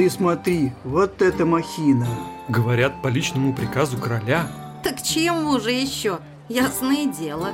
[0.00, 2.08] Смотри, смотри, вот это махина.
[2.48, 4.46] Говорят, по личному приказу короля.
[4.82, 6.20] Так чему же еще?
[6.48, 7.48] Ясное дело.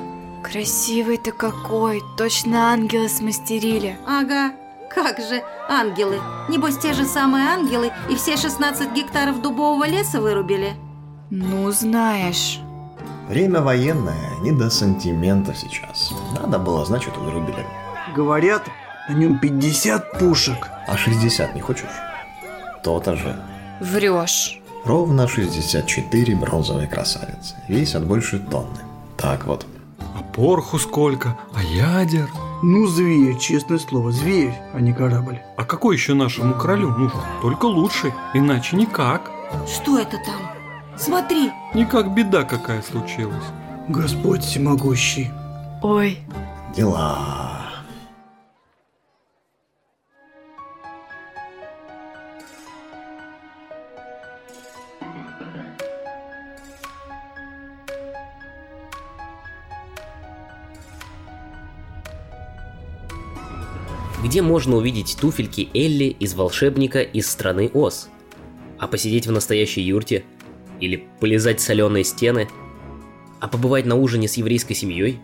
[0.45, 3.97] Красивый-то какой, точно ангелы смастерили.
[4.07, 4.53] Ага,
[4.89, 6.21] как же, ангелы.
[6.47, 10.71] Небось, те же самые ангелы и все 16 гектаров дубового леса вырубили?
[11.29, 12.61] Ну, знаешь.
[13.27, 16.13] Время военное, не до сантиментов сейчас.
[16.39, 17.65] Надо было, значит, вырубили.
[18.15, 18.63] Говорят,
[19.09, 20.69] на нем 50 пушек.
[20.87, 22.06] А 60 не хочешь?
[22.83, 23.35] То-то же.
[23.81, 24.59] Врешь.
[24.85, 27.55] Ровно 64 бронзовые красавицы.
[27.67, 28.79] Весят больше тонны.
[29.17, 29.65] Так вот.
[29.99, 31.37] А пороху сколько?
[31.53, 32.29] А ядер?
[32.63, 35.39] Ну, зверь, честное слово, зверь, а не корабль.
[35.57, 37.19] А какой еще нашему королю нужен?
[37.41, 39.29] Только лучший, иначе никак.
[39.71, 40.41] Что это там?
[40.97, 43.43] Смотри, Никак беда какая случилась.
[43.87, 45.29] Господь всемогущий.
[45.83, 46.17] Ой,
[46.75, 47.46] Дела.
[64.27, 68.09] Где можно увидеть туфельки Элли из волшебника из страны Оз.
[68.77, 70.25] А посидеть в настоящей юрте?
[70.81, 72.49] Или полезать соленые стены?
[73.39, 75.17] А побывать на ужине с еврейской семьей?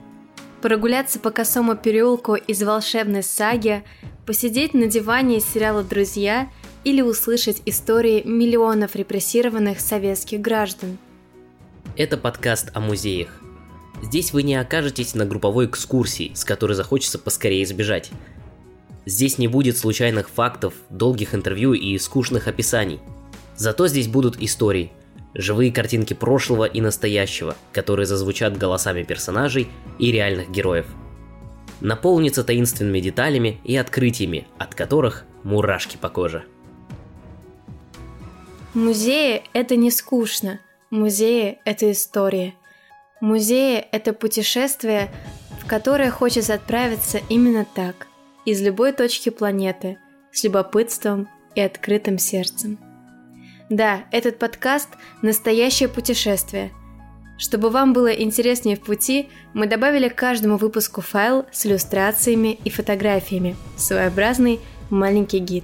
[0.62, 3.84] Прогуляться по косому переулку из волшебной саги,
[4.26, 6.50] посидеть на диване из сериала «Друзья»
[6.86, 10.98] или услышать истории миллионов репрессированных советских граждан.
[11.98, 13.42] Это подкаст о музеях.
[14.02, 18.10] Здесь вы не окажетесь на групповой экскурсии, с которой захочется поскорее избежать.
[19.06, 23.00] Здесь не будет случайных фактов, долгих интервью и скучных описаний.
[23.56, 24.92] Зато здесь будут истории,
[25.34, 29.68] живые картинки прошлого и настоящего, которые зазвучат голосами персонажей
[30.00, 30.86] и реальных героев.
[31.82, 36.45] Наполнится таинственными деталями и открытиями, от которых мурашки по коже.
[38.73, 40.60] Музеи– это не скучно.
[40.89, 42.54] Музеи– это история.
[43.20, 45.11] Музеи– это путешествие,
[45.61, 48.08] в которое хочется отправиться именно так,
[48.45, 49.98] из любой точки планеты,
[50.31, 52.77] с любопытством и открытым сердцем.
[53.70, 54.89] Да, этот подкаст–
[55.21, 56.71] настоящее путешествие.
[57.37, 62.70] Чтобы вам было интереснее в пути, мы добавили к каждому выпуску файл с иллюстрациями и
[62.70, 64.59] фотографиями, своеобразный
[64.89, 65.64] маленький гид.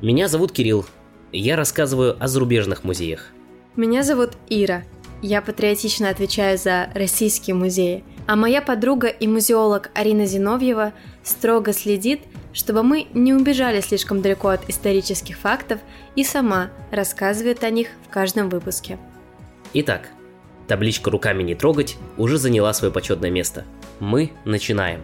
[0.00, 0.86] Меня зовут Кирилл.
[1.32, 3.32] Я рассказываю о зарубежных музеях.
[3.76, 4.84] Меня зовут Ира.
[5.20, 10.92] Я патриотично отвечаю за российские музеи, а моя подруга и музеолог Арина Зиновьева
[11.22, 12.20] строго следит,
[12.52, 15.80] чтобы мы не убежали слишком далеко от исторических фактов
[16.16, 18.98] и сама рассказывает о них в каждом выпуске.
[19.72, 20.08] Итак,
[20.68, 23.64] табличка «Руками не трогать» уже заняла свое почетное место.
[24.00, 25.02] Мы начинаем.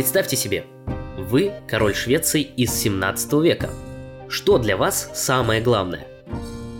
[0.00, 0.64] Представьте себе,
[1.18, 3.68] вы король Швеции из 17 века.
[4.30, 6.06] Что для вас самое главное?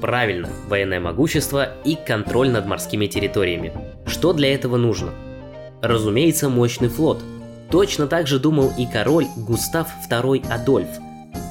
[0.00, 3.75] Правильно, военное могущество и контроль над морскими территориями.
[4.06, 5.10] Что для этого нужно?
[5.82, 7.22] Разумеется, мощный флот.
[7.70, 10.88] Точно так же думал и король Густав II Адольф,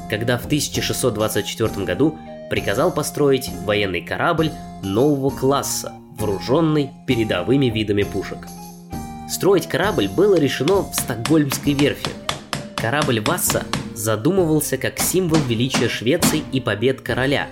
[0.10, 2.18] когда в 1624 году
[2.50, 4.50] приказал построить военный корабль
[4.82, 8.40] нового класса, вооруженный передовыми видами пушек–
[9.30, 12.10] Строить корабль было решено в Стокгольмской верфи.
[12.76, 13.64] Корабль Васса
[13.94, 17.48] задумывался как символ величия Швеции и побед короля,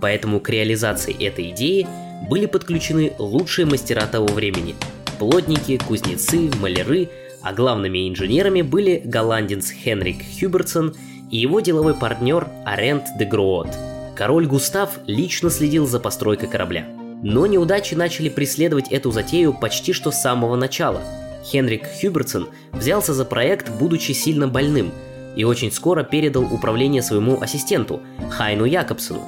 [0.00, 1.86] поэтому к реализации этой идеи
[2.30, 4.74] были подключены лучшие мастера того времени–
[5.18, 7.10] плотники, кузнецы, маляры,
[7.42, 10.94] а главными инженерами были голландец Хенрик Хюбертсон
[11.30, 13.68] и его деловой партнер Арент де Гроот.
[14.16, 16.86] Король Густав лично следил за постройкой корабля–
[17.22, 21.02] но неудачи начали преследовать эту затею почти что с самого начала.
[21.44, 24.92] Хенрик Хюбертсон взялся за проект, будучи сильно больным,
[25.36, 28.00] и очень скоро передал управление своему ассистенту,
[28.30, 29.22] Хайну Якобсону.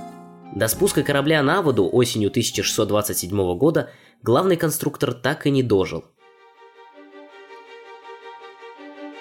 [0.54, 3.90] До спуска корабля на воду осенью 1627 года
[4.22, 6.04] главный конструктор так и не дожил.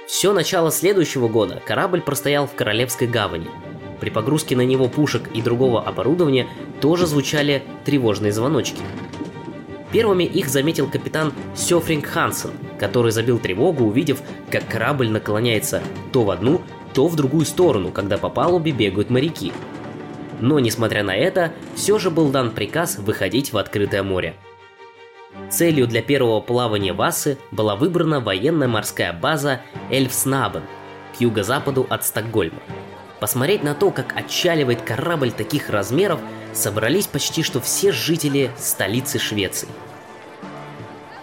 [0.07, 3.47] Все начало следующего года корабль простоял в Королевской гавани–
[3.99, 6.47] при погрузке на него пушек и другого оборудования
[6.81, 8.81] тоже звучали тревожные звоночки.
[9.91, 15.81] Первыми их заметил капитан Сёфринг Хансен, который забил тревогу, увидев, как корабль наклоняется
[16.11, 16.61] то в одну,
[16.93, 19.51] то в другую сторону, когда по палубе бегают моряки.
[20.39, 24.35] Но, несмотря на это, все же был дан приказ выходить в открытое море.
[25.49, 30.63] Целью для первого плавания Васы была выбрана военная морская база Эльфснабен
[31.17, 32.59] к юго-западу от Стокгольма.
[33.19, 36.19] Посмотреть на то, как отчаливает корабль таких размеров,
[36.53, 39.67] собрались почти что все жители столицы Швеции.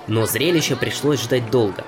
[0.07, 1.85] Но зрелище пришлось ждать долго.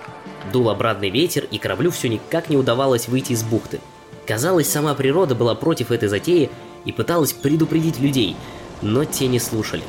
[0.52, 3.80] Дул обратный ветер, и кораблю все никак не удавалось выйти из бухты.
[4.26, 6.50] Казалось, сама природа была против этой затеи
[6.84, 8.34] и пыталась предупредить людей,
[8.80, 9.82] но те не слушали.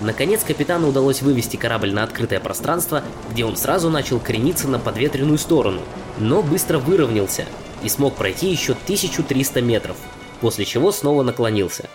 [0.00, 3.02] Наконец капитану удалось вывести корабль на открытое пространство,
[3.32, 5.80] где он сразу начал крениться на подветренную сторону,
[6.18, 7.44] но быстро выровнялся
[7.82, 9.96] и смог пройти еще 1300 метров,
[10.40, 11.88] после чего снова наклонился.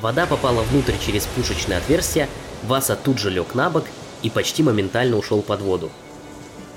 [0.00, 2.28] Вода попала внутрь через пушечное отверстие,
[2.64, 3.84] Васа тут же лег на бок
[4.22, 5.90] и почти моментально ушел под воду.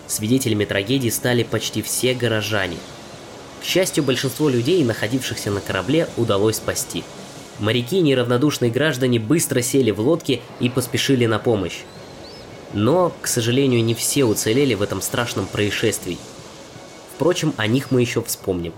[0.08, 2.78] Свидетелями трагедии стали почти все горожане.
[3.62, 7.04] К счастью, большинство людей, находившихся на корабле, удалось спасти.
[7.60, 11.82] Моряки и неравнодушные граждане быстро сели в лодки и поспешили на помощь.
[12.74, 16.18] Но, к сожалению, не все уцелели в этом страшном происшествии.
[17.20, 18.74] Впрочем, о них мы еще вспомним.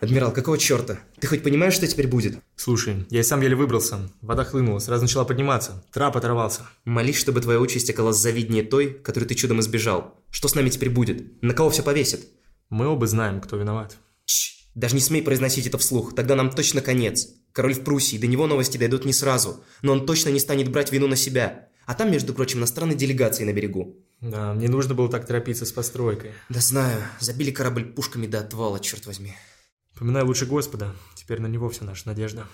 [0.00, 0.98] Адмирал, какого черта?
[1.20, 2.40] Ты хоть понимаешь, что теперь будет?
[2.56, 4.10] Слушай, я и сам еле выбрался.
[4.20, 5.84] Вода хлынула, сразу начала подниматься.
[5.92, 6.62] Трап оторвался.
[6.84, 10.20] Молись, чтобы твоя участь оказалась завиднее той, которой ты чудом избежал.
[10.32, 11.40] Что с нами теперь будет?
[11.40, 12.22] На кого все повесят?
[12.68, 13.96] Мы оба знаем, кто виноват.
[14.24, 17.28] Чш, даже не смей произносить это вслух, тогда нам точно конец.
[17.56, 20.92] Король в Пруссии, до него новости дойдут не сразу, но он точно не станет брать
[20.92, 21.68] вину на себя.
[21.86, 23.96] А там, между прочим, иностранные делегации на берегу.
[24.20, 26.32] Да, мне нужно было так торопиться с постройкой.
[26.50, 29.32] Да знаю, забили корабль пушками до отвала, черт возьми.
[29.98, 32.44] Поминай лучше Господа, теперь на него вся наша надежда.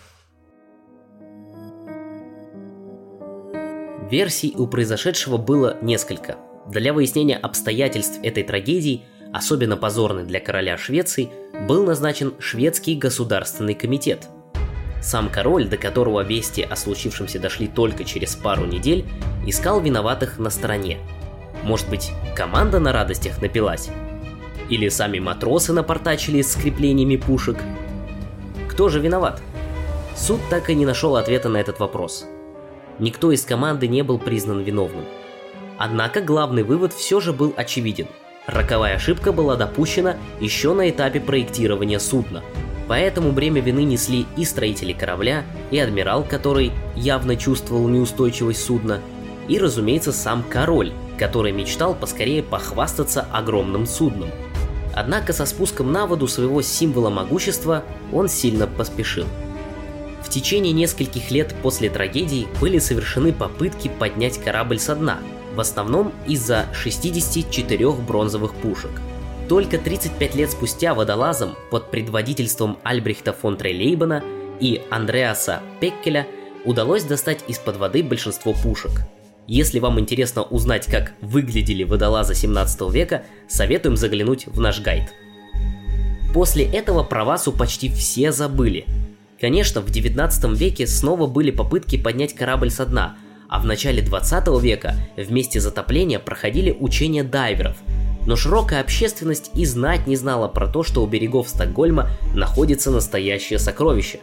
[4.08, 6.38] Версий у произошедшего было несколько.
[6.70, 9.02] Для выяснения обстоятельств этой трагедии,
[9.32, 11.28] особенно позорной для короля Швеции,
[11.66, 14.28] был назначен шведский государственный комитет.
[15.02, 19.04] Сам король, до которого вести о случившемся дошли только через пару недель,
[19.44, 20.98] искал виноватых на стороне.
[21.64, 23.90] Может быть, команда на радостях напилась?
[24.68, 27.58] Или сами матросы напортачили с скреплениями пушек?
[28.68, 29.42] Кто же виноват?
[30.16, 32.24] Суд так и не нашел ответа на этот вопрос.
[33.00, 35.04] Никто из команды не был признан виновным.
[35.78, 38.06] Однако главный вывод все же был очевиден.
[38.46, 42.42] Роковая ошибка была допущена еще на этапе проектирования судна.
[42.88, 49.00] Поэтому бремя вины несли и строители корабля, и адмирал, который явно чувствовал неустойчивость судна,
[49.48, 54.30] и, разумеется, сам король, который мечтал поскорее похвастаться огромным судном–
[54.94, 59.26] Однако со спуском на воду своего символа могущества он сильно поспешил.
[60.22, 65.18] В течение нескольких лет после трагедии были совершены попытки поднять корабль со дна,
[65.54, 68.90] в основном из-за 64 бронзовых пушек.
[69.52, 74.24] Только 35 лет спустя водолазам под предводительством Альбрехта фон Трейлейбена
[74.60, 76.26] и Андреаса Пеккеля
[76.64, 78.92] удалось достать из-под воды большинство пушек–
[79.46, 85.12] если вам интересно узнать, как выглядели водолазы 17 века, советуем заглянуть в наш гайд.
[86.32, 88.86] После этого про Васу почти все забыли.
[89.38, 93.16] Конечно, в 19 веке снова были попытки поднять корабль со дна,
[93.50, 97.76] а в начале 20 века вместе затопления проходили учения дайверов.
[98.26, 103.58] Но широкая общественность и знать не знала про то, что у берегов Стокгольма находится настоящее
[103.58, 104.20] сокровище.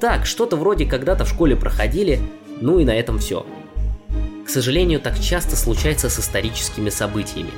[0.00, 2.20] Так, что-то вроде когда-то в школе проходили,
[2.60, 3.46] ну и на этом все.
[4.46, 7.50] К сожалению, так часто случается с историческими событиями.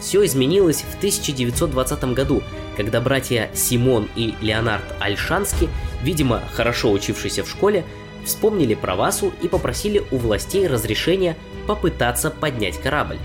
[0.00, 2.42] Все изменилось в 1920 году,
[2.76, 5.68] когда братья Симон и Леонард Альшански,
[6.02, 7.84] видимо, хорошо учившиеся в школе,
[8.24, 13.18] вспомнили про Васу и попросили у властей разрешения попытаться поднять корабль.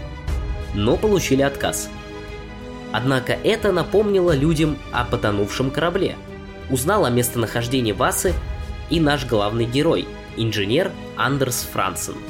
[0.75, 1.89] Но получили отказ.
[2.91, 6.15] Однако это напомнило людям о потонувшем корабле.
[6.69, 8.33] Узнал о местонахождении Васы
[8.89, 12.15] и наш главный герой, инженер Андерс Франсен–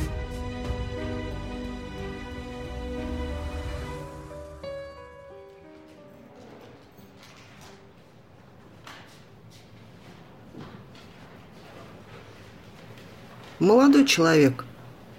[13.60, 14.66] Молодой человек,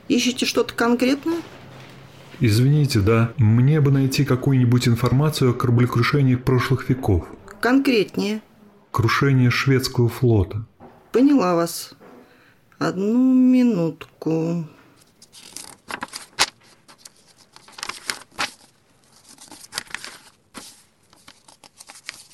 [0.08, 1.38] ищете что-то конкретное?
[2.40, 3.32] Извините, да.
[3.38, 7.26] Мне бы найти какую-нибудь информацию о кораблекрушениях прошлых веков.
[7.60, 8.42] Конкретнее.
[8.90, 10.66] Крушение шведского флота.
[11.12, 11.92] Поняла вас.
[12.78, 14.68] Одну минутку.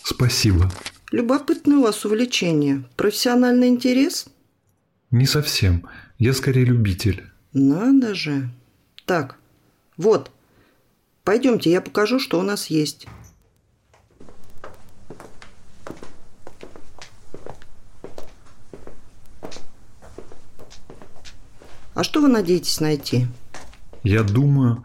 [0.03, 0.71] Спасибо.
[1.13, 2.85] Любопытное у вас увлечение.
[2.97, 4.27] Профессиональный интерес?
[5.11, 5.87] Не совсем.
[6.19, 7.25] Я скорее любитель.
[7.53, 8.51] Надо же.
[9.05, 9.37] Так,
[9.97, 10.31] вот.
[11.25, 13.07] Пойдемте, я покажу, что у нас есть.
[21.95, 23.27] А что вы надеетесь найти?
[24.03, 24.85] Я думаю,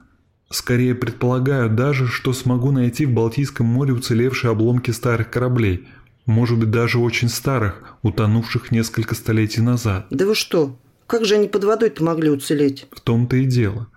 [0.52, 5.88] скорее предполагаю даже, что смогу найти в Балтийском море уцелевшие обломки старых кораблей.
[6.26, 10.08] Может быть, даже очень старых, утонувших несколько столетий назад.
[10.10, 10.78] Да вы что?
[11.08, 12.88] Как же они под водой-то могли уцелеть?
[12.92, 13.88] В том-то и дело–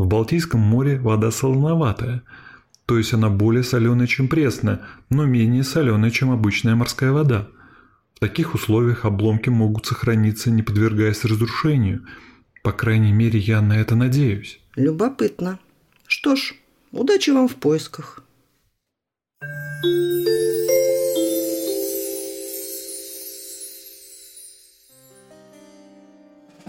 [0.00, 2.22] в Балтийском море вода солоноватая,
[2.86, 4.80] то есть она более соленая, чем пресная,
[5.10, 7.48] но менее соленая, чем обычная морская вода.
[8.14, 12.06] В таких условиях обломки могут сохраниться, не подвергаясь разрушению.
[12.62, 14.58] По крайней мере, я на это надеюсь.
[14.74, 15.58] Любопытно.
[16.06, 16.54] Что ж,
[16.92, 18.24] удачи вам в поисках.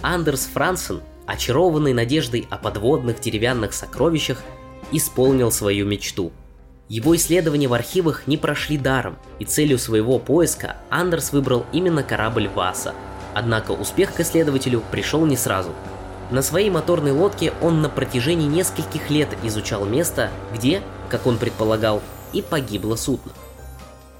[0.01, 0.99] Андерс Франсен,
[1.31, 4.43] очарованный надеждой о подводных деревянных сокровищах,
[4.91, 6.33] исполнил свою мечту.
[6.89, 12.49] Его исследования в архивах не прошли даром, и целью своего поиска Андерс выбрал именно корабль
[12.49, 12.93] Васа.
[13.33, 15.71] Однако успех к исследователю пришел не сразу.
[16.31, 22.01] На своей моторной лодке он на протяжении нескольких лет изучал место, где, как он предполагал,
[22.33, 23.31] и погибло судно.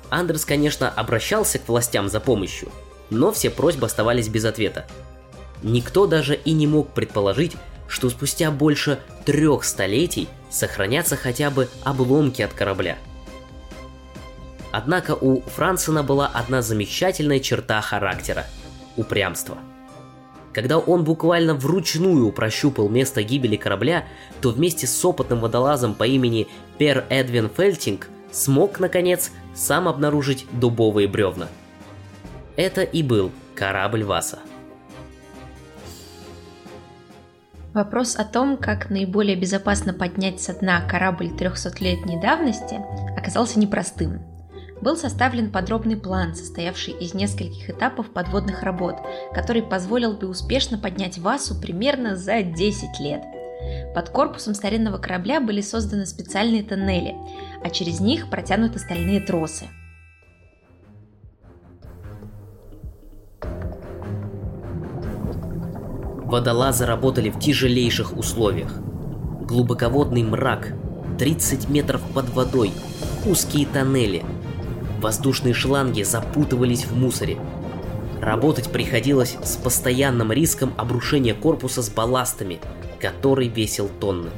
[0.10, 2.70] Андерс, конечно, обращался к властям за помощью,
[3.10, 4.86] но все просьбы оставались без ответа.
[5.64, 7.56] Никто даже и не мог предположить,
[7.88, 12.98] что спустя больше трех столетий сохранятся хотя бы обломки от корабля.
[14.72, 18.46] Однако у Франсена была одна замечательная черта характера–
[18.98, 19.58] упрямство.
[20.54, 24.06] Когда он буквально вручную прощупал место гибели корабля,
[24.42, 31.08] то вместе с опытным водолазом по имени Пер Эдвин Фельтинг смог, наконец, сам обнаружить дубовые
[31.08, 31.48] бревна.
[32.56, 34.40] Это и был корабль Васа–
[37.74, 42.82] Вопрос о том, как наиболее безопасно поднять со дна корабль 300-летней давности,
[43.18, 44.22] оказался непростым.
[44.82, 48.98] Был составлен подробный план, состоявший из нескольких этапов подводных работ,
[49.34, 53.22] который позволил бы успешно поднять Васу примерно за 10 лет.
[53.96, 57.16] Под корпусом старинного корабля были созданы специальные тоннели,
[57.64, 59.68] а через них протянуты стальные тросы–
[66.32, 68.72] Водолазы работали в тяжелейших условиях.
[69.42, 70.72] Глубоководный мрак,
[71.20, 72.72] 30 метров под водой,
[73.26, 74.24] узкие тоннели.
[75.02, 77.38] Воздушные шланги запутывались в мусоре.
[78.22, 82.62] Работать приходилось с постоянным риском обрушения корпуса с балластами,
[83.02, 84.30] который весил тонны.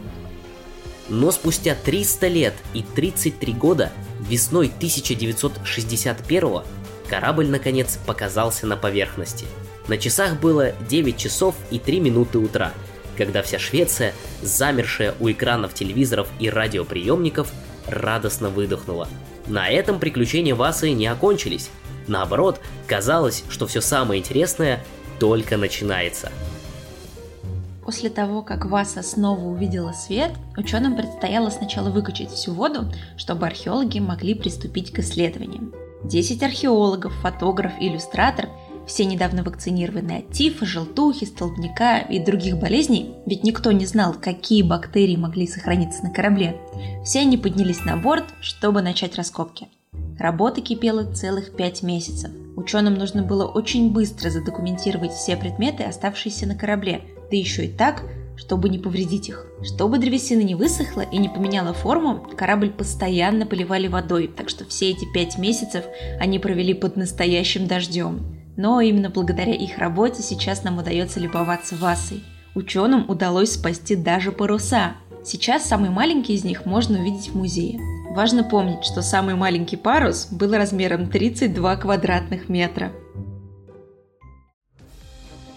[1.09, 3.91] Но спустя 300 лет и 33 года,
[4.27, 6.61] весной 1961
[7.07, 9.45] корабль наконец показался на поверхности–
[9.87, 12.71] на часах было 9 часов и 3 минуты утра,
[13.17, 17.51] когда вся Швеция, замершая у экранов телевизоров и радиоприемников,
[17.87, 19.07] радостно выдохнула.
[19.47, 21.69] На этом приключения Васы не окончились.
[22.07, 24.83] Наоборот, казалось, что все самое интересное
[25.19, 26.31] только начинается.
[27.83, 33.99] После того, как Васа снова увидела свет, ученым предстояло сначала выкачать всю воду, чтобы археологи
[33.99, 35.73] могли приступить к исследованиям.
[36.03, 38.47] Десять археологов, фотограф иллюстратор
[38.87, 44.61] все недавно вакцинированные от тифа, желтухи, столбняка и других болезней, ведь никто не знал, какие
[44.61, 46.57] бактерии могли сохраниться на корабле,
[47.03, 49.67] все они поднялись на борт, чтобы начать раскопки.
[50.19, 52.31] Работа кипела целых пять месяцев.
[52.55, 58.03] Ученым нужно было очень быстро задокументировать все предметы, оставшиеся на корабле, да еще и так,
[58.35, 59.47] чтобы не повредить их.
[59.63, 64.91] Чтобы древесина не высохла и не поменяла форму, корабль постоянно поливали водой, так что все
[64.91, 65.85] эти пять месяцев
[66.19, 68.42] они провели под настоящим дождем.
[68.55, 72.23] Но именно благодаря их работе сейчас нам удается любоваться Васой.
[72.55, 74.93] Ученым удалось спасти даже паруса.
[75.23, 77.79] Сейчас самый маленький из них можно увидеть в музее.
[78.11, 82.91] Важно помнить, что самый маленький парус был размером 32 квадратных метра.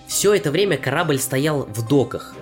[0.06, 2.34] Все это время корабль стоял в доках,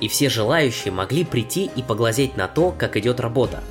[0.00, 3.62] и все желающие могли прийти и поглазеть на то, как идет работа.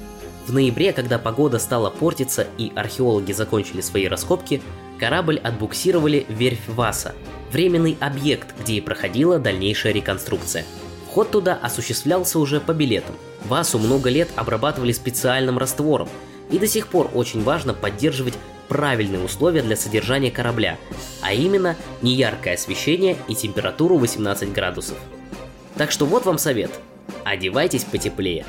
[0.47, 4.61] В ноябре, когда погода стала портиться и археологи закончили свои раскопки,
[5.01, 7.15] корабль отбуксировали в верфь Васа,
[7.51, 10.63] временный объект, где и проходила дальнейшая реконструкция.
[11.07, 13.15] Вход туда осуществлялся уже по билетам.
[13.45, 16.07] Васу много лет обрабатывали специальным раствором,
[16.51, 18.35] и до сих пор очень важно поддерживать
[18.67, 20.77] правильные условия для содержания корабля,
[21.21, 24.97] а именно неяркое освещение и температуру 18 градусов.
[25.77, 26.69] Так что вот вам совет.
[27.23, 28.45] Одевайтесь потеплее.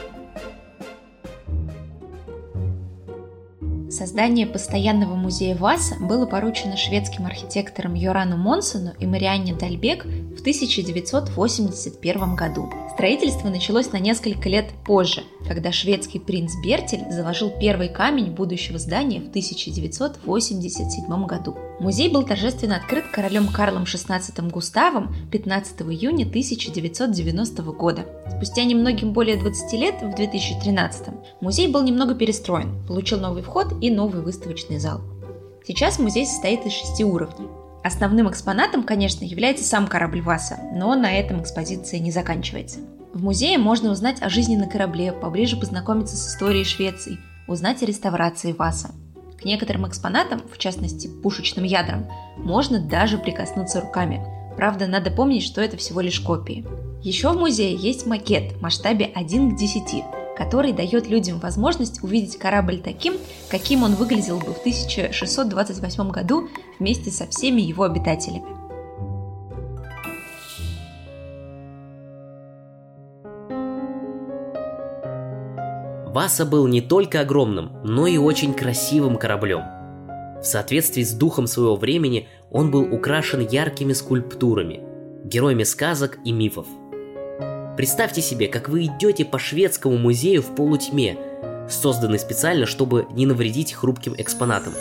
[4.02, 12.34] Создание постоянного музея Васа было поручено шведским архитекторам Йорану Монсону и Марианне Дальбек в 1981
[12.34, 12.68] году.
[12.92, 19.18] Строительство началось на несколько лет позже, когда шведский принц Бертель заложил первый камень будущего здания
[19.18, 21.56] в 1987 году.
[21.80, 28.04] Музей был торжественно открыт королем Карлом XVI Густавом 15 июня 1990 года.
[28.36, 33.90] Спустя немногим более 20 лет, в 2013, музей был немного перестроен, получил новый вход и
[33.90, 35.00] новый выставочный зал.
[35.66, 37.48] Сейчас музей состоит из шести уровней.
[37.84, 42.78] Основным экспонатом, конечно, является сам корабль Васа, но на этом экспозиция не заканчивается.
[43.12, 47.86] В музее можно узнать о жизни на корабле, поближе познакомиться с историей Швеции, узнать о
[47.86, 48.92] реставрации Васа.
[49.40, 54.24] К некоторым экспонатам, в частности пушечным ядрам, можно даже прикоснуться руками.
[54.56, 56.64] Правда, надо помнить, что это всего лишь копии.
[57.02, 60.04] Еще в музее есть макет в масштабе 1 к 10,
[60.36, 63.14] который дает людям возможность увидеть корабль таким,
[63.50, 66.48] каким он выглядел бы в 1628 году
[66.78, 68.62] вместе со всеми его обитателями.
[76.12, 79.62] Васа был не только огромным, но и очень красивым кораблем.
[80.40, 84.82] В соответствии с духом своего времени он был украшен яркими скульптурами,
[85.24, 86.66] героями сказок и мифов–
[87.76, 91.16] Представьте себе, как вы идете по шведскому музею в полутьме,
[91.70, 94.74] созданный специально, чтобы не навредить хрупким экспонатам.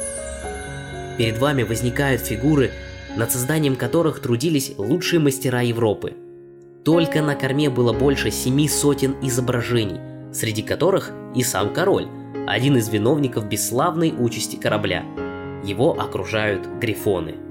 [1.18, 2.72] Перед вами возникают фигуры,
[3.16, 6.16] над созданием которых трудились лучшие мастера Европы.
[6.84, 12.08] Только на корме было больше семи сотен изображений, среди которых и сам король,
[12.46, 15.06] один из виновников бесславной участи корабля.
[15.64, 17.36] Его окружают грифоны–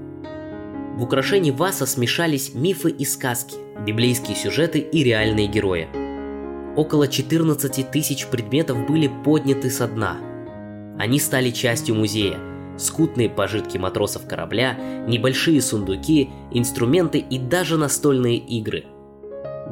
[0.95, 3.55] в украшении Васа смешались мифы и сказки,
[3.85, 5.87] библейские сюжеты и реальные герои.
[6.75, 10.17] Около 14 тысяч предметов были подняты со дна.
[10.99, 12.37] Они стали частью музея.
[12.77, 18.85] Скутные пожитки матросов корабля, небольшие сундуки, инструменты и даже настольные игры.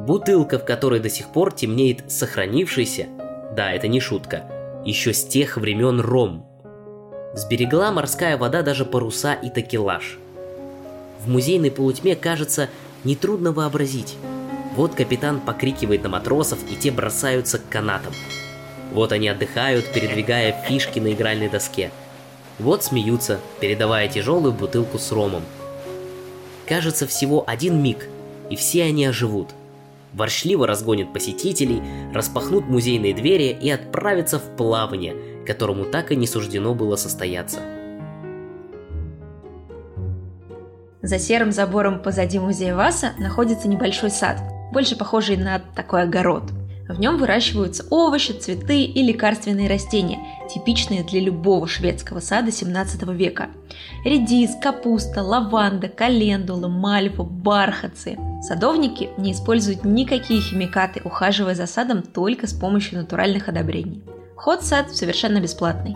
[0.08, 3.08] Бутылка, в которой до сих пор темнеет сохранившийся,
[3.56, 6.46] да, это не шутка, еще с тех времен ром.
[7.34, 10.18] Сберегла морская вода даже паруса и такелаж–
[11.20, 12.70] в музейной полутьме кажется
[13.04, 14.16] нетрудно вообразить.
[14.76, 18.14] Вот капитан покрикивает на матросов, и те бросаются к канатам.
[18.94, 21.92] Вот они отдыхают, передвигая фишки на игральной доске.
[22.58, 25.44] Вот смеются, передавая тяжелую бутылку с ромом.
[26.68, 28.08] Кажется, всего один миг,
[28.50, 29.50] и все они оживут.
[30.14, 31.82] Воршливо разгонят посетителей,
[32.14, 37.79] распахнут музейные двери и отправятся в плавание, которому так и не суждено было состояться.
[41.02, 44.38] За серым забором позади музея Васа находится небольшой сад,
[44.74, 46.52] больше похожий на такой огород.
[46.90, 50.20] В нем выращиваются овощи, цветы и лекарственные растения,
[50.52, 53.50] типичные для любого шведского сада 17 века.
[54.04, 58.18] Редис, капуста, лаванда, календула, мальва, бархатцы.
[58.42, 64.02] Садовники не используют никакие химикаты, ухаживая за садом только с помощью натуральных одобрений.
[64.36, 65.96] Ход в сад совершенно бесплатный.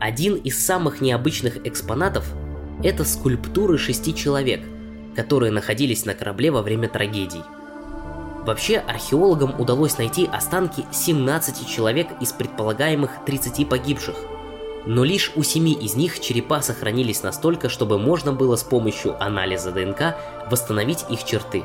[0.00, 2.24] Один из самых необычных экспонатов–
[2.82, 4.62] это скульптуры шести человек,
[5.14, 7.42] которые находились на корабле во время трагедий.
[8.46, 14.16] Вообще, археологам удалось найти останки 17 человек из предполагаемых 30 погибших,
[14.86, 19.70] но лишь у семи из них черепа сохранились настолько, чтобы можно было с помощью анализа
[19.70, 20.16] ДНК
[20.50, 21.62] восстановить их черты.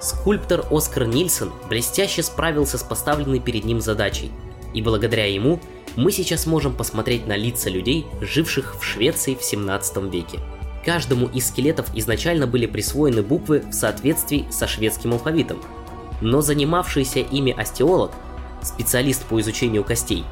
[0.00, 4.30] Скульптор Оскар Нильсон блестяще справился с поставленной перед ним задачей,
[4.74, 5.58] и благодаря ему–
[5.96, 10.38] мы сейчас можем посмотреть на лица людей, живших в Швеции в 17 веке.
[10.84, 15.62] Каждому из скелетов изначально были присвоены буквы в соответствии со шведским алфавитом.
[16.20, 18.12] Но занимавшийся ими остеолог,
[18.62, 20.24] специалист по изучению костей,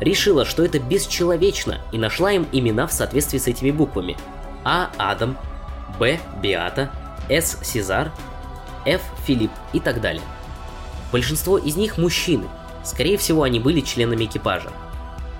[0.00, 4.16] решила, что это бесчеловечно и нашла им имена в соответствии с этими буквами.
[4.64, 4.90] А.
[4.96, 5.38] Адам,
[5.98, 6.18] Б.
[6.42, 6.90] Биата,
[7.28, 7.58] С.
[7.62, 8.10] Сезар,
[8.86, 9.00] Ф.
[9.26, 10.22] Филипп и так далее.
[11.12, 12.48] Большинство из них мужчины,
[12.82, 14.72] скорее всего они были членами экипажа–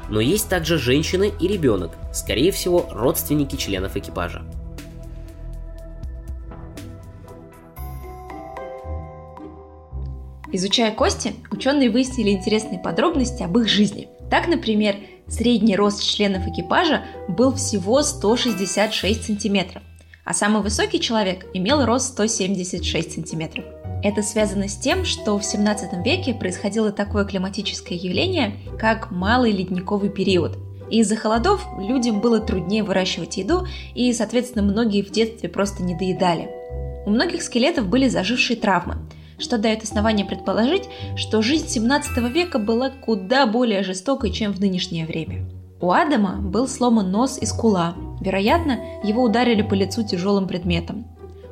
[0.08, 4.42] но есть также женщины и ребенок, скорее всего, родственники членов экипажа.
[10.52, 14.08] Изучая кости, ученые выяснили интересные подробности об их жизни.
[14.30, 14.94] Так, например,
[15.26, 19.82] средний рост членов экипажа был всего 166 сантиметров,
[20.24, 23.64] а самый высокий человек имел рост 176 сантиметров.
[24.02, 30.10] Это связано с тем, что в 17 веке происходило такое климатическое явление, как малый ледниковый
[30.10, 30.58] период.
[30.90, 36.50] Из-за холодов людям было труднее выращивать еду, и, соответственно, многие в детстве просто не доедали.
[37.06, 38.96] У многих скелетов были зажившие травмы,
[39.38, 40.84] что дает основание предположить,
[41.16, 45.46] что жизнь 17 века была куда более жестокой, чем в нынешнее время.
[45.84, 51.04] У Адама был сломан нос и скула, Вероятно, его ударили по лицу тяжелым предметом.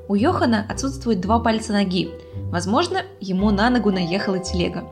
[0.08, 2.08] У Йохана отсутствует два пальца ноги.
[2.50, 4.84] Возможно, ему на ногу наехала телега.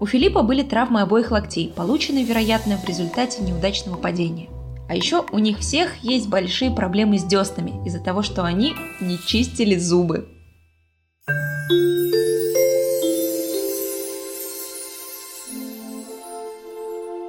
[0.00, 4.48] У Филиппа были травмы обоих локтей, полученные, вероятно, в результате неудачного падения.
[4.88, 9.16] А еще у них всех есть большие проблемы с деснами из-за того, что они не
[9.16, 10.26] чистили зубы.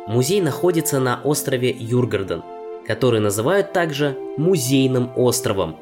[0.09, 2.41] Музей находится на острове Юргарден,
[2.87, 5.77] который называют также Музейным островом,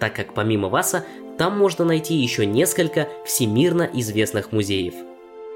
[0.00, 1.04] так как помимо Васа
[1.38, 4.94] там можно найти еще несколько всемирно известных музеев.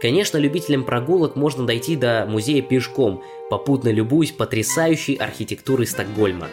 [0.01, 6.47] Конечно, любителям прогулок можно дойти до музея пешком, попутно любуясь потрясающей архитектурой Стокгольма.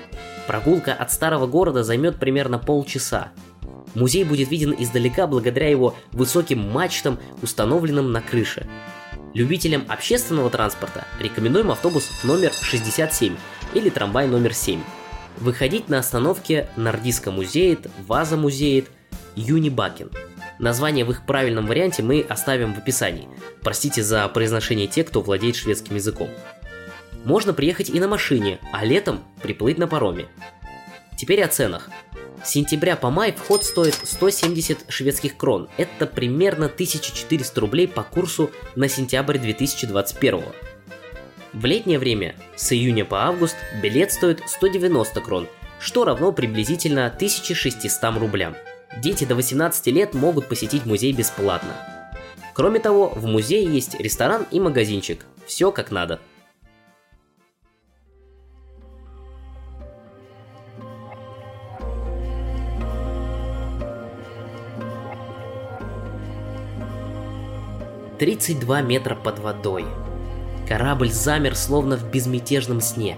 [0.48, 3.34] Прогулка от старого города займет примерно полчаса.
[3.94, 8.66] Музей будет виден издалека благодаря его высоким мачтам, установленным на крыше.
[9.34, 13.36] Любителям общественного транспорта рекомендуем автобус номер 67
[13.74, 14.82] или трамвай номер 7.
[15.38, 18.90] Выходить на остановке Нордиска музеет, Ваза музеет,
[19.36, 20.12] Юнибакен.
[20.60, 23.30] Название в их правильном варианте мы оставим в описании.
[23.62, 26.30] Простите за произношение те, кто владеет шведским языком.
[27.24, 30.28] Можно приехать и на машине, а летом приплыть на пароме.
[31.18, 31.90] Теперь о ценах.
[32.44, 35.70] С сентября по май вход стоит 170 шведских крон.
[35.78, 40.42] Это примерно 1400 рублей по курсу на сентябрь 2021.
[41.54, 45.48] В летнее время с июня по август билет стоит 190 крон,
[45.80, 48.56] что равно приблизительно 1600 рублям.
[48.98, 51.76] Дети до 18 лет могут посетить музей бесплатно.
[52.54, 55.26] Кроме того, в музее есть ресторан и магазинчик.
[55.46, 56.20] Все как надо.
[68.22, 69.84] Тридцать два метра под водой.
[70.68, 73.18] Корабль замер словно в безмятежном сне.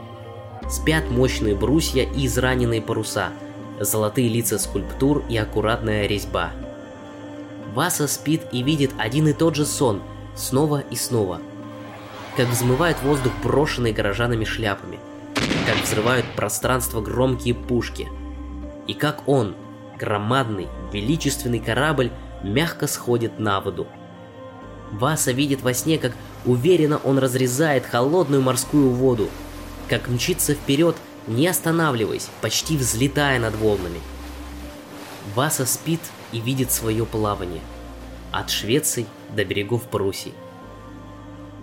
[0.69, 3.33] Спят мощные брусья и израненные паруса,
[3.81, 6.51] золотые лица скульптур и аккуратная резьба.
[7.73, 10.01] Васа спит и видит один и тот же сон,
[10.37, 11.41] снова и снова.
[12.37, 14.99] Как взмывает воздух брошенные горожанами шляпами,
[15.67, 18.07] как взрывают пространство громкие пушки.
[18.87, 19.53] И как он,
[19.99, 22.09] громадный, величественный корабль,
[22.41, 23.85] мягко сходит на воду.
[24.93, 26.13] Васа видит во сне, как
[26.45, 29.29] уверенно он разрезает холодную морскую воду,
[29.89, 30.95] как мчится вперед,
[31.27, 33.99] не останавливаясь, почти взлетая над волнами.
[35.35, 36.01] Васа спит
[36.31, 37.61] и видит свое плавание.
[38.31, 40.33] От Швеции до берегов Пруссии.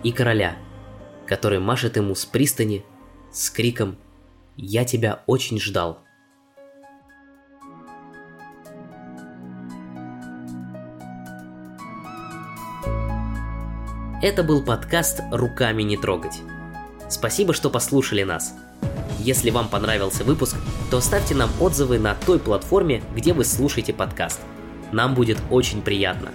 [0.03, 0.57] И короля,
[1.25, 2.83] который машет ему с пристани
[3.31, 3.97] с криком
[4.57, 5.99] «Я тебя очень ждал».
[14.21, 16.41] Это был подкаст «Руками не трогать».
[17.09, 18.53] Спасибо, что послушали нас.
[19.17, 20.57] Если вам понравился выпуск,
[20.91, 24.39] то ставьте нам отзывы на той платформе, где вы слушаете подкаст.
[24.91, 26.29] Нам будет очень приятно.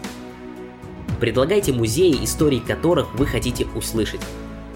[1.20, 4.20] Предлагайте музеи, истории которых вы хотите услышать.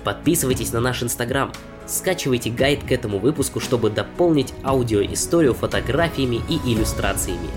[0.05, 1.51] Подписывайтесь на наш инстаграм,
[1.89, 7.51] скачивайте гайд к этому выпуску, чтобы дополнить аудиоисторию фотографиями и иллюстрациями.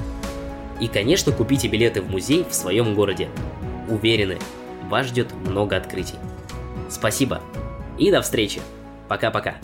[0.80, 3.30] И, конечно, купите билеты в музей в своем городе.
[3.88, 4.40] Уверены,
[4.94, 6.20] вас ждет много открытий.
[6.88, 7.42] Спасибо
[7.98, 8.62] и до встречи.
[9.08, 9.56] Пока-пока.